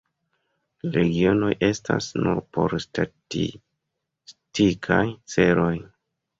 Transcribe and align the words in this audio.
Regionoj 0.95 1.49
estas 1.67 2.09
nur 2.23 2.41
por 2.59 2.75
statistikaj 2.87 5.03
celoj. 5.37 5.73